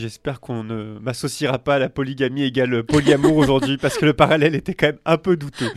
J'espère 0.00 0.40
qu'on 0.40 0.64
ne 0.64 0.98
m'associera 0.98 1.58
pas 1.58 1.74
à 1.74 1.78
la 1.78 1.90
polygamie 1.90 2.44
égale 2.44 2.82
polyamour 2.84 3.36
aujourd'hui 3.36 3.76
parce 3.76 3.98
que 3.98 4.06
le 4.06 4.14
parallèle 4.14 4.54
était 4.54 4.72
quand 4.72 4.86
même 4.86 4.98
un 5.04 5.18
peu 5.18 5.36
douteux. 5.36 5.70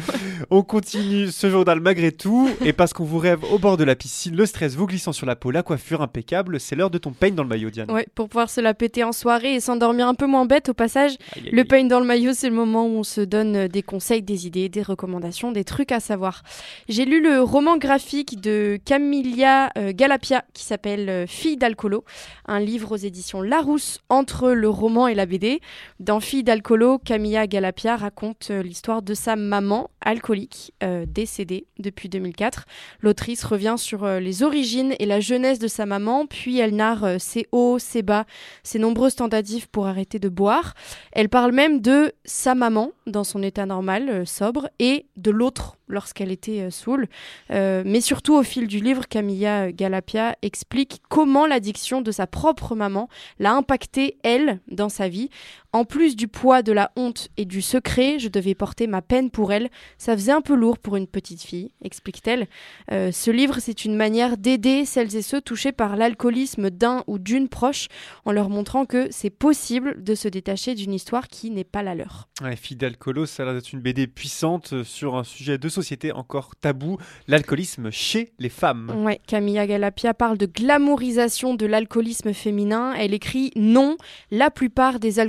On 0.49 0.61
continue 0.61 1.27
ce 1.27 1.49
journal 1.49 1.81
malgré 1.81 2.13
tout 2.13 2.49
et 2.63 2.71
parce 2.71 2.93
qu'on 2.93 3.03
vous 3.03 3.17
rêve 3.17 3.43
au 3.51 3.59
bord 3.59 3.75
de 3.75 3.83
la 3.83 3.95
piscine, 3.95 4.35
le 4.35 4.45
stress 4.45 4.75
vous 4.75 4.87
glissant 4.87 5.11
sur 5.11 5.25
la 5.25 5.35
peau, 5.35 5.51
la 5.51 5.61
coiffure 5.61 6.01
impeccable, 6.01 6.59
c'est 6.59 6.75
l'heure 6.75 6.89
de 6.89 6.97
ton 6.97 7.11
peigne 7.11 7.35
dans 7.35 7.43
le 7.43 7.49
maillot 7.49 7.69
Diane. 7.69 7.91
Ouais, 7.91 8.07
pour 8.15 8.29
pouvoir 8.29 8.49
se 8.49 8.61
la 8.61 8.73
péter 8.73 9.03
en 9.03 9.11
soirée 9.11 9.55
et 9.55 9.59
s'endormir 9.59 10.07
un 10.07 10.15
peu 10.15 10.25
moins 10.25 10.45
bête 10.45 10.69
au 10.69 10.73
passage. 10.73 11.11
Aïe, 11.35 11.43
aïe, 11.45 11.49
Le 11.51 11.63
peigne 11.65 11.89
dans 11.89 11.99
le 11.99 12.05
maillot, 12.05 12.31
c'est 12.33 12.49
le 12.49 12.55
moment 12.55 12.85
où 12.85 12.99
on 12.99 13.03
se 13.03 13.19
donne 13.19 13.55
euh, 13.55 13.67
des 13.67 13.83
conseils, 13.83 14.21
des 14.21 14.47
idées, 14.47 14.69
des 14.69 14.83
recommandations, 14.83 15.51
des 15.51 15.65
trucs 15.65 15.91
à 15.91 15.99
savoir. 15.99 16.43
J'ai 16.87 17.03
lu 17.05 17.21
le 17.21 17.41
roman 17.41 17.77
graphique 17.77 18.39
de 18.39 18.79
Camilla 18.85 19.69
euh, 19.77 19.91
Galapia 19.93 20.45
qui 20.53 20.63
s'appelle 20.63 21.09
euh, 21.09 21.27
Fille 21.27 21.57
d'alcoolo, 21.57 22.05
un 22.47 22.59
livre 22.59 22.93
aux 22.93 22.97
éditions 22.97 23.41
Larousse 23.41 23.99
entre 24.13 24.51
le 24.51 24.69
roman 24.69 25.07
et 25.07 25.15
la 25.15 25.25
BD. 25.25 25.59
Dans 25.99 26.19
Fille 26.19 26.43
d'alcoolo, 26.43 26.99
Camilla 26.99 27.47
Galapia 27.47 27.97
raconte 27.97 28.49
euh, 28.51 28.61
l'histoire 28.61 29.01
de 29.01 29.13
sa 29.13 29.35
maman 29.35 29.89
alcoolique 30.03 30.73
euh, 30.83 31.05
décédée 31.07 31.67
depuis 31.79 32.09
2004. 32.09 32.65
L'autrice 33.01 33.43
revient 33.43 33.75
sur 33.77 34.03
euh, 34.03 34.19
les 34.19 34.43
origines 34.43 34.95
et 34.99 35.05
la 35.05 35.19
jeunesse 35.19 35.59
de 35.59 35.67
sa 35.67 35.85
maman, 35.85 36.25
puis 36.25 36.59
elle 36.59 36.75
narre 36.75 37.03
euh, 37.03 37.17
ses 37.19 37.47
hauts, 37.51 37.79
ses 37.79 38.01
bas, 38.01 38.25
ses 38.63 38.79
nombreuses 38.79 39.15
tentatives 39.15 39.69
pour 39.69 39.87
arrêter 39.87 40.19
de 40.19 40.29
boire. 40.29 40.73
Elle 41.11 41.29
parle 41.29 41.51
même 41.51 41.81
de 41.81 42.13
sa 42.25 42.55
maman 42.55 42.91
dans 43.07 43.23
son 43.23 43.43
état 43.43 43.65
normal, 43.65 44.25
sobre, 44.27 44.69
et 44.79 45.07
de 45.17 45.31
l'autre 45.31 45.77
lorsqu'elle 45.87 46.31
était 46.31 46.71
saoule. 46.71 47.07
Mais 47.49 48.01
surtout 48.01 48.33
au 48.33 48.43
fil 48.43 48.67
du 48.67 48.79
livre, 48.79 49.07
Camilla 49.07 49.71
Galapia 49.71 50.35
explique 50.41 51.01
comment 51.09 51.45
l'addiction 51.45 52.01
de 52.01 52.11
sa 52.11 52.25
propre 52.25 52.75
maman 52.75 53.09
l'a 53.39 53.53
impactée, 53.53 54.17
elle, 54.23 54.59
dans 54.69 54.89
sa 54.89 55.07
vie. 55.09 55.29
En 55.75 55.85
plus 55.85 56.15
du 56.15 56.27
poids 56.27 56.61
de 56.61 56.71
la 56.71 56.91
honte 56.95 57.29
et 57.35 57.45
du 57.45 57.63
secret, 57.63 58.19
je 58.19 58.29
devais 58.29 58.53
porter 58.53 58.85
ma 58.85 59.01
peine 59.01 59.31
pour 59.31 59.51
elle. 59.51 59.71
Ça 59.97 60.15
faisait 60.15 60.31
un 60.31 60.41
peu 60.41 60.53
lourd 60.53 60.77
pour 60.77 60.97
une 60.97 61.07
petite 61.07 61.41
fille, 61.41 61.71
explique-t-elle. 61.83 62.47
Euh, 62.91 63.11
ce 63.11 63.31
livre, 63.31 63.57
c'est 63.59 63.83
une 63.83 63.95
manière 63.95 64.37
d'aider 64.37 64.85
celles 64.85 65.15
et 65.15 65.23
ceux 65.23 65.41
touchés 65.41 65.71
par 65.71 65.95
l'alcoolisme 65.95 66.69
d'un 66.69 67.03
ou 67.07 67.17
d'une 67.17 67.49
proche 67.49 67.87
en 68.23 68.31
leur 68.31 68.49
montrant 68.49 68.85
que 68.85 69.07
c'est 69.09 69.31
possible 69.31 70.03
de 70.03 70.13
se 70.13 70.27
détacher 70.27 70.75
d'une 70.75 70.93
histoire 70.93 71.27
qui 71.27 71.49
n'est 71.49 71.63
pas 71.63 71.81
la 71.81 71.95
leur. 71.95 72.27
Ouais, 72.43 72.55
Fille 72.55 72.77
d'alcoolo, 72.77 73.25
ça 73.25 73.41
a 73.41 73.47
l'air 73.47 73.55
d'être 73.55 73.73
une 73.73 73.81
BD 73.81 74.05
puissante 74.05 74.73
euh, 74.73 74.83
sur 74.83 75.15
un 75.15 75.23
sujet 75.23 75.57
de 75.57 75.69
société 75.69 76.11
encore 76.11 76.55
tabou, 76.55 76.97
l'alcoolisme 77.27 77.89
chez 77.89 78.33
les 78.37 78.49
femmes. 78.49 78.93
Ouais, 79.03 79.19
Camilla 79.25 79.65
Galapia 79.65 80.13
parle 80.13 80.37
de 80.37 80.45
glamourisation 80.45 81.55
de 81.55 81.65
l'alcoolisme 81.65 82.31
féminin. 82.31 82.93
Elle 82.93 83.15
écrit 83.15 83.51
Non, 83.55 83.97
la 84.29 84.51
plupart 84.51 84.99
des 84.99 85.19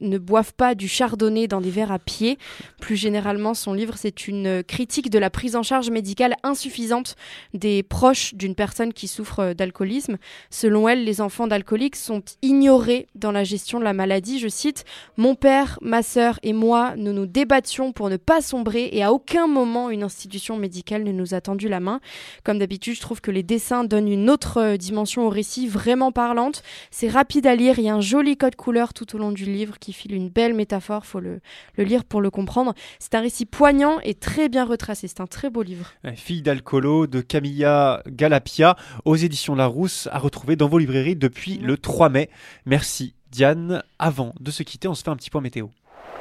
ne 0.00 0.18
boivent 0.18 0.54
pas 0.54 0.74
du 0.74 0.88
chardonnay 0.88 1.46
dans 1.48 1.60
des 1.60 1.70
verres 1.70 1.92
à 1.92 1.98
pied. 1.98 2.38
Plus 2.80 2.96
généralement, 2.96 3.54
son 3.54 3.72
livre, 3.72 3.94
c'est 3.96 4.26
une 4.28 4.62
critique 4.62 5.10
de 5.10 5.18
la 5.18 5.30
prise 5.30 5.56
en 5.56 5.62
charge 5.62 5.90
médicale 5.90 6.36
insuffisante 6.42 7.16
des 7.54 7.82
proches 7.82 8.34
d'une 8.34 8.54
personne 8.54 8.92
qui 8.92 9.08
souffre 9.08 9.52
d'alcoolisme. 9.52 10.16
Selon 10.50 10.88
elle, 10.88 11.04
les 11.04 11.20
enfants 11.20 11.46
d'alcooliques 11.46 11.96
sont 11.96 12.22
ignorés 12.42 13.06
dans 13.14 13.32
la 13.32 13.44
gestion 13.44 13.78
de 13.78 13.84
la 13.84 13.92
maladie. 13.92 14.38
Je 14.38 14.48
cite 14.48 14.84
Mon 15.16 15.34
père, 15.34 15.78
ma 15.82 16.02
sœur 16.02 16.38
et 16.42 16.52
moi, 16.52 16.94
nous 16.96 17.12
nous 17.12 17.26
débattions 17.26 17.92
pour 17.92 18.10
ne 18.10 18.16
pas 18.16 18.40
sombrer 18.40 18.88
et 18.92 19.02
à 19.02 19.12
aucun 19.12 19.46
moment 19.46 19.90
une 19.90 20.02
institution 20.02 20.56
médicale 20.56 21.04
ne 21.04 21.12
nous 21.12 21.34
a 21.34 21.40
tendu 21.40 21.68
la 21.68 21.80
main. 21.80 22.00
Comme 22.44 22.58
d'habitude, 22.58 22.94
je 22.94 23.00
trouve 23.00 23.20
que 23.20 23.30
les 23.30 23.42
dessins 23.42 23.84
donnent 23.84 24.08
une 24.08 24.30
autre 24.30 24.76
dimension 24.76 25.26
au 25.26 25.30
récit 25.30 25.66
vraiment 25.66 26.12
parlante. 26.12 26.62
C'est 26.90 27.08
rapide 27.08 27.46
à 27.46 27.54
lire, 27.54 27.78
il 27.78 27.84
y 27.84 27.88
a 27.88 27.94
un 27.94 28.00
joli 28.00 28.36
code 28.36 28.56
couleur 28.56 28.94
tout 28.94 29.14
au 29.14 29.18
long 29.18 29.29
du 29.32 29.44
livre 29.44 29.78
qui 29.78 29.92
file 29.92 30.14
une 30.14 30.28
belle 30.28 30.54
métaphore, 30.54 31.06
faut 31.06 31.20
le, 31.20 31.40
le 31.76 31.84
lire 31.84 32.04
pour 32.04 32.20
le 32.20 32.30
comprendre. 32.30 32.74
C'est 32.98 33.14
un 33.14 33.20
récit 33.20 33.46
poignant 33.46 33.98
et 34.02 34.14
très 34.14 34.48
bien 34.48 34.64
retracé, 34.64 35.08
c'est 35.08 35.20
un 35.20 35.26
très 35.26 35.50
beau 35.50 35.62
livre. 35.62 35.86
Fille 36.14 36.42
d'alcoolo 36.42 37.06
de 37.06 37.20
Camilla 37.20 38.02
Galapia 38.06 38.76
aux 39.04 39.16
éditions 39.16 39.54
Larousse 39.54 40.08
à 40.12 40.18
retrouver 40.18 40.56
dans 40.56 40.68
vos 40.68 40.78
librairies 40.78 41.16
depuis 41.16 41.58
le 41.58 41.76
3 41.76 42.08
mai. 42.08 42.30
Merci 42.66 43.14
Diane. 43.30 43.82
Avant 43.98 44.34
de 44.40 44.50
se 44.50 44.62
quitter, 44.62 44.88
on 44.88 44.94
se 44.94 45.02
fait 45.02 45.10
un 45.10 45.16
petit 45.16 45.30
point 45.30 45.40
météo. 45.40 45.68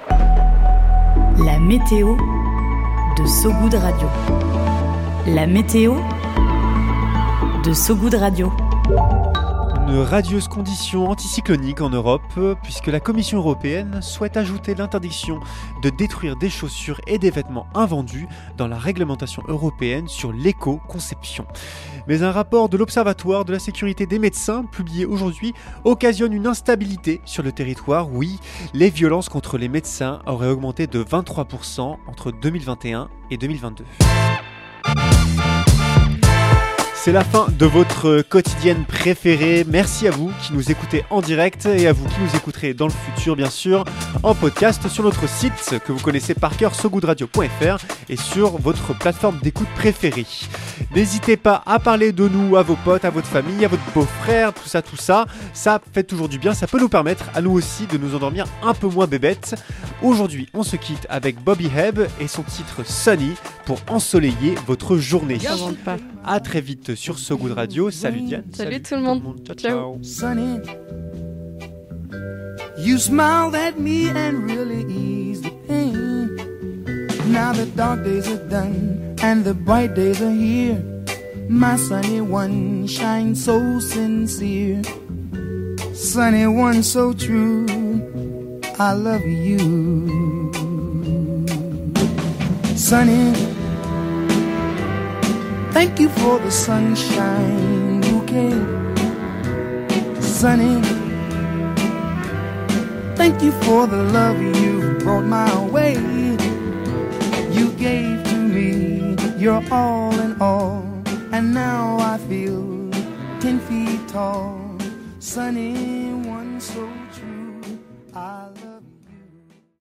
La 0.09 1.59
météo 1.59 2.15
de 3.17 3.25
Sogoud 3.25 3.73
Radio. 3.73 4.07
La 5.27 5.47
météo 5.47 5.95
de 7.63 7.73
Sogoud 7.73 8.13
Radio. 8.13 8.51
Une 9.89 10.01
radieuse 10.01 10.47
condition 10.47 11.09
anticyclonique 11.09 11.81
en 11.81 11.89
Europe, 11.89 12.21
puisque 12.61 12.85
la 12.85 12.99
Commission 12.99 13.39
européenne 13.39 14.03
souhaite 14.03 14.37
ajouter 14.37 14.75
l'interdiction 14.75 15.39
de 15.81 15.89
détruire 15.89 16.35
des 16.35 16.51
chaussures 16.51 17.01
et 17.07 17.17
des 17.17 17.31
vêtements 17.31 17.65
invendus 17.73 18.27
dans 18.55 18.67
la 18.67 18.77
réglementation 18.77 19.41
européenne 19.47 20.07
sur 20.07 20.31
l'éco-conception. 20.31 21.47
Mais 22.07 22.21
un 22.21 22.31
rapport 22.31 22.69
de 22.69 22.77
l'Observatoire 22.77 23.45
de 23.45 23.51
la 23.51 23.57
sécurité 23.57 24.05
des 24.05 24.19
médecins, 24.19 24.63
publié 24.63 25.05
aujourd'hui, 25.05 25.55
occasionne 25.85 26.33
une 26.33 26.45
instabilité 26.45 27.19
sur 27.25 27.41
le 27.41 27.51
territoire. 27.51 28.13
Oui, 28.13 28.37
les 28.75 28.91
violences 28.91 29.27
contre 29.27 29.57
les 29.57 29.69
médecins 29.69 30.21
auraient 30.27 30.49
augmenté 30.49 30.85
de 30.85 31.03
23% 31.03 31.97
entre 32.05 32.31
2021 32.31 33.09
et 33.31 33.37
2022. 33.37 33.85
C'est 37.09 37.13
la 37.13 37.23
fin 37.23 37.47
de 37.57 37.65
votre 37.65 38.21
quotidienne 38.21 38.85
préférée. 38.85 39.65
Merci 39.67 40.07
à 40.07 40.11
vous 40.11 40.31
qui 40.43 40.53
nous 40.53 40.69
écoutez 40.69 41.05
en 41.09 41.21
direct 41.21 41.65
et 41.65 41.87
à 41.87 41.91
vous 41.91 42.07
qui 42.07 42.21
nous 42.21 42.35
écouterez 42.35 42.75
dans 42.75 42.85
le 42.85 42.93
futur, 42.93 43.35
bien 43.35 43.49
sûr, 43.49 43.83
en 44.21 44.35
podcast 44.35 44.87
sur 44.87 45.03
notre 45.03 45.27
site 45.27 45.79
que 45.83 45.91
vous 45.91 46.01
connaissez 46.01 46.35
par 46.35 46.55
cœur, 46.55 46.75
sogoodradio.fr 46.75 47.83
et 48.09 48.15
sur 48.15 48.59
votre 48.59 48.95
plateforme 48.95 49.39
d'écoute 49.39 49.69
préférée. 49.75 50.27
N'hésitez 50.95 51.35
pas 51.35 51.63
à 51.65 51.79
parler 51.79 52.11
de 52.11 52.27
nous 52.27 52.57
à 52.57 52.61
vos 52.61 52.75
potes, 52.75 53.05
à 53.05 53.09
votre 53.09 53.25
famille, 53.25 53.65
à 53.65 53.69
votre 53.69 53.91
beau-frère, 53.95 54.53
tout 54.53 54.69
ça, 54.69 54.83
tout 54.83 54.95
ça. 54.95 55.25
Ça 55.53 55.81
fait 55.91 56.03
toujours 56.03 56.29
du 56.29 56.37
bien. 56.37 56.53
Ça 56.53 56.67
peut 56.67 56.79
nous 56.79 56.89
permettre 56.89 57.25
à 57.33 57.41
nous 57.41 57.51
aussi 57.51 57.87
de 57.87 57.97
nous 57.97 58.13
endormir 58.13 58.45
un 58.61 58.75
peu 58.75 58.87
moins 58.87 59.07
bébêtes. 59.07 59.55
Aujourd'hui, 60.03 60.47
on 60.53 60.61
se 60.61 60.75
quitte 60.75 61.07
avec 61.09 61.43
Bobby 61.43 61.71
Hebb 61.75 62.07
et 62.21 62.27
son 62.27 62.43
titre 62.43 62.85
Sunny 62.85 63.33
pour 63.65 63.79
ensoleiller 63.87 64.53
votre 64.67 64.97
journée. 64.97 65.39
À 66.23 66.39
très 66.39 66.61
vite 66.61 66.95
sur 66.99 67.17
So 67.17 67.37
Good 67.37 67.53
Radio. 67.53 67.89
Salut 67.89 68.21
Diane. 68.27 68.43
Salut, 68.53 68.81
tout 68.81 68.95
le 68.95 69.01
monde. 69.01 69.21
Ciao, 69.45 69.55
Ciao. 69.55 69.69
ciao. 69.71 69.97
Sunny, 70.03 70.59
you 72.77 72.97
smiled 72.97 73.55
at 73.55 73.79
me 73.79 74.09
and 74.09 74.43
really 74.43 74.83
eased 74.93 75.43
the 75.45 75.51
pain. 75.67 76.35
Now 77.31 77.53
the 77.53 77.65
dark 77.77 78.03
days 78.03 78.27
are 78.27 78.43
done 78.49 79.15
and 79.23 79.45
the 79.45 79.53
bright 79.53 79.95
days 79.95 80.21
are 80.21 80.29
here. 80.31 80.83
My 81.47 81.77
sunny 81.77 82.19
one 82.19 82.85
shines 82.85 83.45
so 83.45 83.79
sincere. 83.79 84.81
Sunny 85.93 86.47
one 86.47 86.83
so 86.83 87.13
true. 87.13 87.65
I 88.77 88.91
love 88.93 89.23
you. 89.23 90.51
Sunny, 92.75 93.33
thank 95.73 95.99
you 95.99 96.09
for 96.09 96.39
the 96.39 96.51
sunshine 96.51 98.01
bouquet. 98.01 98.53
Sunny, 100.21 100.81
Thank 103.15 103.43
you 103.43 103.51
for 103.63 103.85
the 103.85 104.01
love 104.03 104.41
you 104.41 104.97
brought 104.99 105.25
my 105.25 105.65
way. 105.65 105.95
You 107.51 107.71
gave 107.73 108.23
to 108.23 108.35
me 108.35 109.17
your 109.37 109.61
all 109.69 110.17
in 110.19 110.41
all, 110.41 110.85
and 111.33 111.53
now 111.53 111.97
I 111.99 112.17
feel 112.17 112.89
ten 113.41 113.59
feet 113.59 114.07
tall. 114.07 114.61
Sunny 115.19 116.13
one 116.13 116.61
so 116.61 116.89